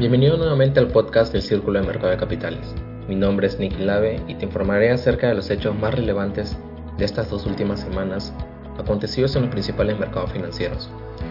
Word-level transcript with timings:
Bienvenido 0.00 0.38
nuevamente 0.38 0.80
al 0.80 0.88
podcast 0.88 1.30
del 1.30 1.42
Círculo 1.42 1.78
de 1.78 1.86
Mercado 1.86 2.08
de 2.08 2.16
Capitales. 2.16 2.74
Mi 3.06 3.14
nombre 3.14 3.46
es 3.46 3.58
Nicky 3.58 3.84
Lave 3.84 4.18
y 4.28 4.34
te 4.34 4.46
informaré 4.46 4.90
acerca 4.90 5.28
de 5.28 5.34
los 5.34 5.50
hechos 5.50 5.78
más 5.78 5.94
relevantes 5.94 6.56
de 6.96 7.04
estas 7.04 7.28
dos 7.28 7.44
últimas 7.44 7.80
semanas 7.80 8.32
acontecidos 8.78 9.36
en 9.36 9.42
los 9.42 9.50
principales 9.50 9.98
mercados 9.98 10.32
financieros, 10.32 10.88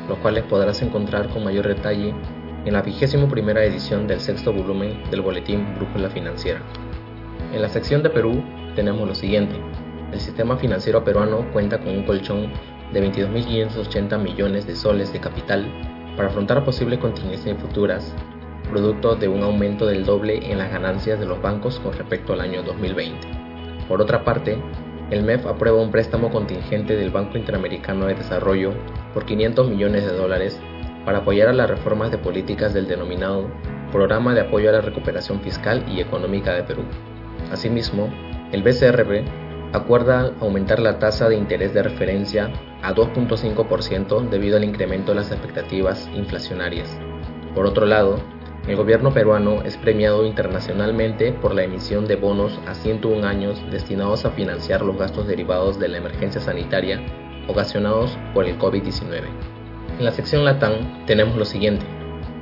los 0.07 0.19
cuales 0.19 0.43
podrás 0.43 0.83
encontrar 0.83 1.29
con 1.29 1.43
mayor 1.43 1.67
detalle 1.67 2.13
en 2.63 2.71
la 2.71 2.83
vigésimo 2.83 3.27
primera 3.27 3.63
edición 3.63 4.05
del 4.05 4.19
sexto 4.19 4.53
volumen 4.53 5.01
del 5.09 5.21
boletín 5.21 5.65
Brújula 5.73 6.11
Financiera. 6.11 6.61
En 7.51 7.63
la 7.63 7.69
sección 7.69 8.03
de 8.03 8.11
Perú 8.11 8.43
tenemos 8.75 9.07
lo 9.07 9.15
siguiente. 9.15 9.55
El 10.13 10.19
sistema 10.19 10.57
financiero 10.57 11.03
peruano 11.03 11.43
cuenta 11.53 11.79
con 11.79 11.89
un 11.89 12.03
colchón 12.03 12.53
de 12.93 13.01
22.580 13.01 14.19
millones 14.19 14.67
de 14.67 14.75
soles 14.75 15.11
de 15.11 15.19
capital 15.19 15.65
para 16.15 16.29
afrontar 16.29 16.63
posibles 16.63 16.99
contingencias 16.99 17.57
futuras 17.57 18.13
producto 18.69 19.15
de 19.15 19.27
un 19.27 19.43
aumento 19.43 19.85
del 19.85 20.05
doble 20.05 20.51
en 20.51 20.57
las 20.57 20.71
ganancias 20.71 21.19
de 21.19 21.25
los 21.25 21.41
bancos 21.41 21.79
con 21.79 21.93
respecto 21.93 22.33
al 22.33 22.41
año 22.41 22.63
2020. 22.63 23.27
Por 23.87 24.01
otra 24.01 24.23
parte, 24.23 24.57
el 25.11 25.23
MEF 25.23 25.47
aprueba 25.47 25.81
un 25.81 25.91
préstamo 25.91 26.29
contingente 26.29 26.95
del 26.95 27.09
Banco 27.09 27.37
Interamericano 27.37 28.05
de 28.05 28.15
Desarrollo 28.15 28.73
por 29.13 29.25
500 29.25 29.69
millones 29.69 30.05
de 30.05 30.15
dólares 30.15 30.61
para 31.03 31.19
apoyar 31.19 31.47
a 31.47 31.53
las 31.53 31.69
reformas 31.69 32.11
de 32.11 32.19
políticas 32.19 32.73
del 32.73 32.87
denominado 32.87 33.49
Programa 33.91 34.35
de 34.35 34.41
Apoyo 34.41 34.69
a 34.69 34.73
la 34.73 34.81
Recuperación 34.81 35.41
Fiscal 35.41 35.83
y 35.89 35.99
Económica 35.99 36.53
de 36.53 36.63
Perú. 36.63 36.83
Asimismo, 37.51 38.13
el 38.51 38.61
BCRB 38.61 39.23
acuerda 39.73 40.31
aumentar 40.39 40.79
la 40.79 40.99
tasa 40.99 41.29
de 41.29 41.35
interés 41.35 41.73
de 41.73 41.83
referencia 41.83 42.51
a 42.81 42.93
2.5% 42.93 44.29
debido 44.29 44.57
al 44.57 44.63
incremento 44.63 45.11
de 45.11 45.15
las 45.15 45.31
expectativas 45.31 46.09
inflacionarias. 46.15 46.95
Por 47.55 47.65
otro 47.65 47.85
lado, 47.85 48.19
el 48.69 48.75
gobierno 48.75 49.11
peruano 49.11 49.63
es 49.63 49.77
premiado 49.77 50.27
internacionalmente 50.27 51.31
por 51.31 51.55
la 51.55 51.63
emisión 51.63 52.05
de 52.05 52.15
bonos 52.15 52.59
a 52.67 52.75
101 52.75 53.25
años 53.25 53.59
destinados 53.71 54.25
a 54.25 54.29
financiar 54.29 54.83
los 54.83 54.95
gastos 54.95 55.25
derivados 55.25 55.79
de 55.79 55.87
la 55.87 55.97
emergencia 55.97 56.39
sanitaria 56.39 57.01
ocasionados 57.47 58.15
por 58.31 58.45
el 58.45 58.59
COVID-19. 58.59 59.23
En 59.97 60.05
la 60.05 60.11
sección 60.11 60.45
Latam 60.45 61.03
tenemos 61.07 61.35
lo 61.35 61.45
siguiente. 61.45 61.83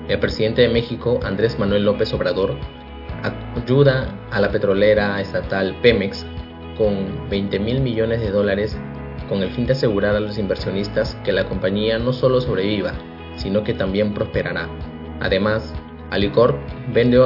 El 0.09 0.19
presidente 0.19 0.64
de 0.64 0.67
México, 0.67 1.17
Andrés 1.23 1.58
Manuel 1.59 1.86
López 1.86 2.14
Obrador, 2.14 2.58
ayuda 3.56 4.14
a 4.30 4.41
la 4.41 4.52
petrolera 4.52 5.22
estatal 5.22 5.78
Pemex 5.81 6.25
con 6.78 7.30
20 7.30 7.58
mil 7.59 7.80
millones 7.80 8.19
de 8.19 8.31
dólares 8.31 8.78
con 9.30 9.44
el 9.44 9.50
fin 9.52 9.66
de 9.66 9.73
asegurar 9.73 10.14
a 10.14 10.19
los 10.19 10.38
inversionistas 10.38 11.16
que 11.23 11.31
la 11.31 11.45
compañía 11.45 12.00
no 12.00 12.12
solo 12.12 12.41
sobreviva, 12.41 12.91
sino 13.38 13.64
que 13.64 13.73
también 13.73 14.14
prosperará. 14.14 14.67
Además, 15.22 15.73
Alicorp 16.09 16.58
vende 16.94 17.19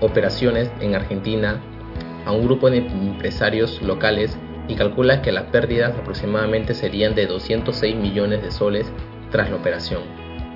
operaciones 0.00 0.70
en 0.80 0.94
Argentina 0.94 1.60
a 2.24 2.32
un 2.32 2.44
grupo 2.44 2.70
de 2.70 2.78
empresarios 2.78 3.82
locales 3.82 4.36
y 4.68 4.74
calcula 4.74 5.22
que 5.22 5.32
las 5.32 5.44
pérdidas 5.44 5.96
aproximadamente 5.96 6.74
serían 6.74 7.14
de 7.14 7.26
206 7.26 7.96
millones 7.96 8.42
de 8.42 8.50
soles 8.50 8.92
tras 9.30 9.50
la 9.50 9.56
operación. 9.56 10.02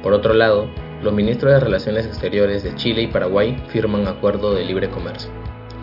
Por 0.02 0.12
otro 0.12 0.34
lado, 0.34 0.68
los 1.02 1.12
ministros 1.12 1.52
de 1.52 1.60
Relaciones 1.60 2.06
Exteriores 2.06 2.62
de 2.62 2.74
Chile 2.74 3.02
y 3.02 3.06
Paraguay 3.06 3.56
firman 3.68 4.06
acuerdo 4.06 4.54
de 4.54 4.64
libre 4.64 4.90
comercio. 4.90 5.30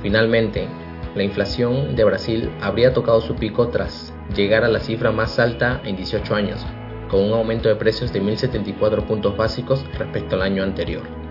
Finalmente, 0.01 0.67
la 1.15 1.23
inflación 1.23 1.95
de 1.95 2.03
Brasil 2.03 2.51
habría 2.61 2.93
tocado 2.93 3.21
su 3.21 3.35
pico 3.35 3.69
tras 3.69 4.13
llegar 4.35 4.63
a 4.63 4.67
la 4.67 4.79
cifra 4.79 5.11
más 5.11 5.39
alta 5.39 5.81
en 5.83 5.95
18 5.95 6.35
años, 6.35 6.65
con 7.09 7.23
un 7.23 7.33
aumento 7.33 7.69
de 7.69 7.75
precios 7.75 8.13
de 8.13 8.21
1.074 8.21 9.05
puntos 9.05 9.35
básicos 9.35 9.85
respecto 9.97 10.35
al 10.35 10.43
año 10.43 10.63
anterior. 10.63 11.26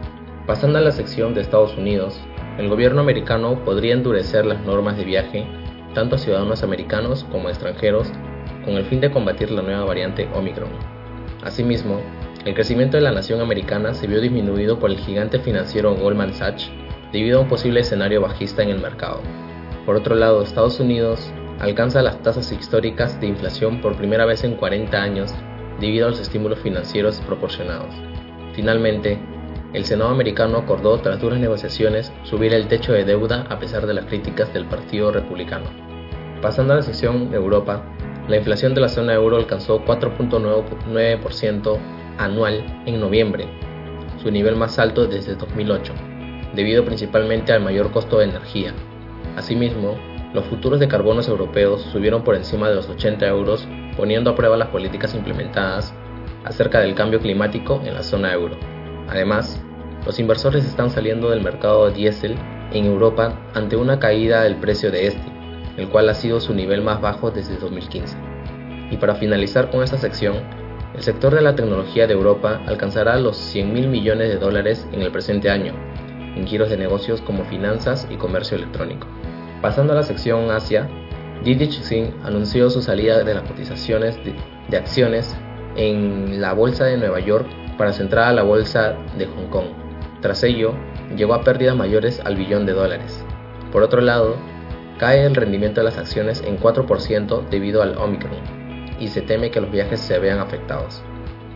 Pasando 0.46 0.78
a 0.78 0.80
la 0.80 0.92
sección 0.92 1.34
de 1.34 1.40
Estados 1.40 1.76
Unidos, 1.76 2.20
el 2.56 2.68
gobierno 2.68 3.00
americano 3.00 3.64
podría 3.64 3.94
endurecer 3.94 4.46
las 4.46 4.60
normas 4.60 4.96
de 4.96 5.04
viaje 5.04 5.44
tanto 5.92 6.14
a 6.14 6.18
ciudadanos 6.18 6.62
americanos 6.62 7.26
como 7.32 7.48
a 7.48 7.50
extranjeros 7.50 8.12
con 8.64 8.74
el 8.74 8.84
fin 8.84 9.00
de 9.00 9.10
combatir 9.10 9.50
la 9.50 9.62
nueva 9.62 9.84
variante 9.84 10.28
Omicron. 10.34 10.70
Asimismo, 11.42 12.00
el 12.44 12.54
crecimiento 12.54 12.96
de 12.96 13.02
la 13.02 13.10
nación 13.10 13.40
americana 13.40 13.92
se 13.92 14.06
vio 14.06 14.20
disminuido 14.20 14.78
por 14.78 14.90
el 14.90 14.98
gigante 14.98 15.40
financiero 15.40 15.96
Goldman 15.96 16.32
Sachs 16.32 16.70
debido 17.12 17.38
a 17.38 17.42
un 17.42 17.48
posible 17.48 17.80
escenario 17.80 18.20
bajista 18.20 18.62
en 18.62 18.68
el 18.68 18.80
mercado. 18.80 19.22
Por 19.84 19.96
otro 19.96 20.14
lado, 20.14 20.42
Estados 20.42 20.78
Unidos 20.78 21.28
alcanza 21.58 22.02
las 22.02 22.22
tasas 22.22 22.52
históricas 22.52 23.20
de 23.20 23.26
inflación 23.26 23.80
por 23.80 23.96
primera 23.96 24.24
vez 24.26 24.44
en 24.44 24.54
40 24.54 24.96
años 24.96 25.34
debido 25.80 26.06
a 26.06 26.10
los 26.10 26.20
estímulos 26.20 26.60
financieros 26.60 27.20
proporcionados. 27.26 27.92
Finalmente, 28.54 29.18
el 29.72 29.84
Senado 29.84 30.10
americano 30.10 30.58
acordó, 30.58 30.98
tras 30.98 31.20
duras 31.20 31.38
negociaciones, 31.38 32.12
subir 32.22 32.54
el 32.54 32.68
techo 32.68 32.92
de 32.92 33.04
deuda 33.04 33.46
a 33.50 33.58
pesar 33.58 33.86
de 33.86 33.94
las 33.94 34.06
críticas 34.06 34.52
del 34.54 34.66
Partido 34.66 35.10
Republicano. 35.10 35.66
Pasando 36.40 36.72
a 36.72 36.76
la 36.76 36.82
sección 36.82 37.30
de 37.30 37.36
Europa, 37.36 37.82
la 38.28 38.36
inflación 38.36 38.74
de 38.74 38.80
la 38.80 38.88
zona 38.88 39.14
euro 39.14 39.36
alcanzó 39.36 39.84
4.9% 39.84 41.78
anual 42.18 42.82
en 42.86 43.00
noviembre, 43.00 43.48
su 44.22 44.30
nivel 44.30 44.56
más 44.56 44.78
alto 44.78 45.06
desde 45.06 45.34
2008, 45.34 45.92
debido 46.54 46.84
principalmente 46.84 47.52
al 47.52 47.62
mayor 47.62 47.90
costo 47.90 48.18
de 48.18 48.24
energía. 48.24 48.72
Asimismo, 49.36 49.96
los 50.32 50.44
futuros 50.46 50.80
de 50.80 50.88
carbonos 50.88 51.28
europeos 51.28 51.82
subieron 51.92 52.22
por 52.22 52.34
encima 52.34 52.68
de 52.68 52.74
los 52.74 52.88
80 52.88 53.26
euros, 53.26 53.66
poniendo 53.96 54.30
a 54.30 54.34
prueba 54.34 54.56
las 54.56 54.68
políticas 54.68 55.14
implementadas 55.14 55.94
acerca 56.44 56.80
del 56.80 56.94
cambio 56.94 57.20
climático 57.20 57.80
en 57.84 57.94
la 57.94 58.02
zona 58.02 58.32
euro. 58.32 58.75
Además, 59.08 59.60
los 60.04 60.18
inversores 60.18 60.64
están 60.64 60.90
saliendo 60.90 61.30
del 61.30 61.42
mercado 61.42 61.86
de 61.86 61.94
diésel 61.94 62.36
en 62.72 62.84
Europa 62.84 63.38
ante 63.54 63.76
una 63.76 63.98
caída 63.98 64.42
del 64.42 64.56
precio 64.56 64.90
de 64.90 65.08
este, 65.08 65.32
el 65.76 65.88
cual 65.88 66.08
ha 66.08 66.14
sido 66.14 66.40
su 66.40 66.54
nivel 66.54 66.82
más 66.82 67.00
bajo 67.00 67.30
desde 67.30 67.56
2015. 67.56 68.16
Y 68.90 68.96
para 68.96 69.16
finalizar 69.16 69.70
con 69.70 69.82
esta 69.82 69.98
sección, 69.98 70.36
el 70.94 71.02
sector 71.02 71.34
de 71.34 71.42
la 71.42 71.54
tecnología 71.54 72.06
de 72.06 72.14
Europa 72.14 72.62
alcanzará 72.66 73.18
los 73.18 73.36
100 73.36 73.72
mil 73.72 73.88
millones 73.88 74.28
de 74.28 74.38
dólares 74.38 74.86
en 74.92 75.02
el 75.02 75.10
presente 75.10 75.50
año, 75.50 75.74
en 76.36 76.46
giros 76.46 76.70
de 76.70 76.76
negocios 76.76 77.20
como 77.20 77.44
finanzas 77.44 78.06
y 78.10 78.16
comercio 78.16 78.56
electrónico. 78.56 79.06
Pasando 79.60 79.92
a 79.92 79.96
la 79.96 80.02
sección 80.02 80.50
Asia, 80.50 80.88
Didi 81.42 81.70
Xing 81.70 82.12
anunció 82.24 82.70
su 82.70 82.80
salida 82.80 83.24
de 83.24 83.34
las 83.34 83.42
cotizaciones 83.42 84.18
de 84.68 84.76
acciones 84.76 85.36
en 85.76 86.40
la 86.40 86.52
bolsa 86.52 86.84
de 86.84 86.96
Nueva 86.96 87.20
York 87.20 87.46
para 87.76 87.92
centrar 87.92 88.28
a 88.28 88.32
la 88.32 88.42
bolsa 88.42 88.96
de 89.16 89.26
Hong 89.26 89.48
Kong. 89.50 89.66
Tras 90.20 90.42
ello, 90.42 90.74
llegó 91.16 91.34
a 91.34 91.42
pérdidas 91.42 91.76
mayores 91.76 92.20
al 92.24 92.36
billón 92.36 92.66
de 92.66 92.72
dólares. 92.72 93.24
Por 93.72 93.82
otro 93.82 94.00
lado, 94.00 94.36
cae 94.98 95.24
el 95.24 95.34
rendimiento 95.34 95.80
de 95.80 95.84
las 95.84 95.98
acciones 95.98 96.42
en 96.46 96.58
4% 96.58 97.48
debido 97.48 97.82
al 97.82 97.96
Omicron 97.98 98.40
y 98.98 99.08
se 99.08 99.22
teme 99.22 99.50
que 99.50 99.60
los 99.60 99.70
viajes 99.70 100.00
se 100.00 100.18
vean 100.18 100.38
afectados. 100.38 101.02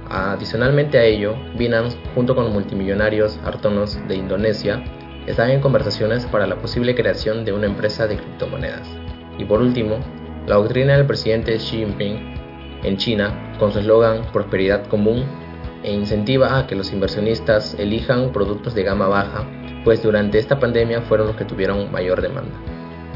Adicionalmente 0.08 0.98
a 0.98 1.04
ello, 1.04 1.36
Binance, 1.56 1.97
junto 2.14 2.34
con 2.34 2.52
multimillonarios 2.52 3.38
artonos 3.44 3.97
de 4.08 4.16
Indonesia, 4.16 4.82
están 5.26 5.50
en 5.50 5.60
conversaciones 5.60 6.26
para 6.26 6.47
la 6.47 6.56
posible 6.56 6.94
creación 6.94 7.44
de 7.44 7.52
una 7.52 7.66
empresa 7.66 8.06
de 8.06 8.16
criptomonedas. 8.16 8.88
Y 9.38 9.44
por 9.44 9.60
último, 9.60 9.98
la 10.47 10.56
doctrina 10.56 10.97
del 10.97 11.06
presidente 11.06 11.56
Xi 11.56 11.76
Jinping 11.76 12.34
en 12.82 12.97
China, 12.97 13.54
con 13.58 13.72
su 13.72 13.78
eslogan 13.78 14.22
Prosperidad 14.32 14.87
Común, 14.87 15.25
e 15.82 15.92
incentiva 15.92 16.58
a 16.58 16.66
que 16.66 16.74
los 16.74 16.92
inversionistas 16.92 17.74
elijan 17.78 18.32
productos 18.32 18.74
de 18.74 18.82
gama 18.82 19.08
baja, 19.08 19.44
pues 19.84 20.02
durante 20.02 20.38
esta 20.38 20.58
pandemia 20.58 21.02
fueron 21.02 21.28
los 21.28 21.36
que 21.36 21.44
tuvieron 21.44 21.91
mayor 21.91 22.20
demanda. 22.20 22.54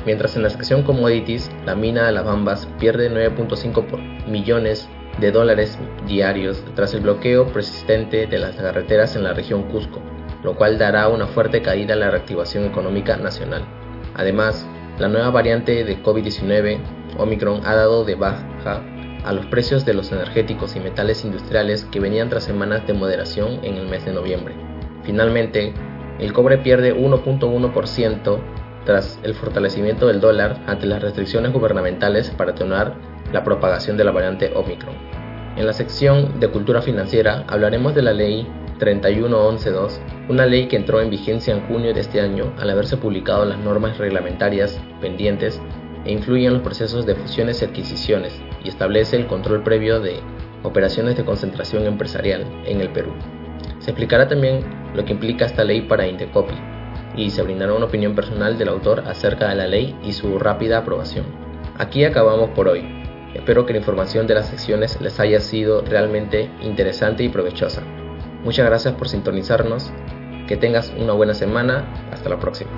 Mientras 0.07 0.37
en 0.37 0.43
la 0.43 0.51
sección 0.51 0.83
commodities, 0.83 1.51
la 1.65 1.75
mina 1.75 2.07
de 2.07 2.13
las 2.13 2.25
Bambas 2.25 2.69
pierde 2.79 3.11
9.5 3.11 4.27
millones 4.29 4.89
de 5.19 5.31
dólares 5.31 5.79
diarios 6.07 6.63
tras 6.75 6.93
el 6.95 7.01
bloqueo 7.01 7.47
persistente 7.47 8.27
de 8.27 8.39
las 8.39 8.57
carreteras 8.57 9.17
en 9.17 9.25
la 9.25 9.33
región 9.33 9.63
Cusco, 9.65 10.01
lo 10.43 10.57
cual 10.57 10.79
dará 10.79 11.09
una 11.09 11.27
fuerte 11.27 11.63
caída 11.63 11.95
en 11.95 12.01
la 12.01 12.11
reactivación 12.11 12.65
económica 12.65 13.17
nacional. 13.17 13.65
Además, 14.15 14.67
la 14.99 15.09
nueva 15.09 15.31
variante 15.31 15.85
de 15.85 16.03
COVID-19, 16.03 16.79
Omicron, 17.19 17.61
ha 17.65 17.75
dado 17.75 18.05
de 18.05 18.15
baja 18.15 18.83
a 19.25 19.33
los 19.33 19.47
precios 19.47 19.85
de 19.85 19.95
los 19.95 20.13
energéticos 20.13 20.77
y 20.77 20.81
metales 20.81 21.25
industriales 21.25 21.85
que 21.87 22.01
venían 22.01 22.29
tras 22.29 22.45
semanas 22.45 22.87
de 22.87 22.93
moderación 22.93 23.61
en 23.63 23.77
el 23.77 23.89
mes 23.89 24.05
de 24.05 24.13
noviembre. 24.13 24.55
Finalmente, 25.03 25.73
el 26.19 26.33
cobre 26.33 26.59
pierde 26.59 26.95
1.1% 26.95 28.39
tras 28.85 29.19
el 29.23 29.35
fortalecimiento 29.35 30.07
del 30.07 30.21
dólar 30.21 30.63
ante 30.67 30.87
las 30.87 31.03
restricciones 31.03 31.53
gubernamentales 31.53 32.31
para 32.31 32.53
atenuar 32.53 32.95
la 33.33 33.43
propagación 33.43 33.97
de 33.97 34.05
la 34.05 34.13
variante 34.13 34.53
Omicron. 34.55 34.95
En 35.57 35.67
la 35.67 35.73
sección 35.73 36.41
de 36.41 36.49
cultura 36.49 36.83
financiera 36.83 37.45
hablaremos 37.49 37.95
de 37.95 38.03
la 38.03 38.13
ley 38.13 38.47
31112, 38.79 40.01
una 40.29 40.47
ley 40.47 40.67
que 40.67 40.77
entró 40.77 41.01
en 41.01 41.11
vigencia 41.11 41.55
en 41.55 41.67
junio 41.67 41.95
de 41.95 42.01
este 42.01 42.21
año 42.21 42.53
al 42.59 42.71
haberse 42.71 42.97
publicado 42.97 43.45
las 43.45 43.59
normas 43.59 43.99
reglamentarias 43.99 44.81
pendientes 45.01 45.61
e 46.05 46.13
influye 46.13 46.47
en 46.47 46.55
los 46.55 46.63
procesos 46.63 47.07
de 47.07 47.15
fusiones 47.15 47.63
y 47.63 47.65
adquisiciones 47.65 48.41
y 48.63 48.69
establece 48.69 49.17
el 49.17 49.27
control 49.27 49.63
previo 49.63 50.01
de 50.01 50.21
operaciones 50.63 51.17
de 51.17 51.25
concentración 51.25 51.85
empresarial 51.87 52.45
en 52.65 52.81
el 52.81 52.91
Perú. 52.91 53.13
Se 53.79 53.91
explicará 53.91 54.29
también 54.29 54.61
lo 54.95 55.05
que 55.05 55.13
implica 55.13 55.45
esta 55.45 55.65
ley 55.65 55.83
para 55.83 56.07
Indecopy 56.07 56.55
y 57.17 57.31
se 57.31 57.43
brindará 57.43 57.75
una 57.75 57.87
opinión 57.87 58.15
personal 58.15 58.59
del 58.59 58.69
autor 58.69 59.05
acerca 59.07 59.49
de 59.49 59.57
la 59.57 59.67
ley 59.67 59.97
y 60.03 60.13
su 60.13 60.39
rápida 60.39 60.79
aprobación. 60.79 61.27
Aquí 61.79 62.05
acabamos 62.05 62.51
por 62.51 62.69
hoy. 62.69 62.85
Espero 63.35 63.67
que 63.67 63.73
la 63.73 63.81
información 63.81 64.27
de 64.27 64.35
las 64.35 64.49
secciones 64.49 65.01
les 65.01 65.19
haya 65.19 65.41
sido 65.41 65.83
realmente 65.83 66.51
interesante 66.63 67.25
y 67.25 67.29
provechosa. 67.29 67.83
Muchas 68.45 68.67
gracias 68.67 68.95
por 68.95 69.09
sintonizarnos. 69.09 69.93
Que 70.47 70.57
tengas 70.57 70.93
una 70.97 71.15
buena 71.15 71.35
semana. 71.35 71.85
Hasta 72.13 72.29
la 72.29 72.39
próxima. 72.39 72.71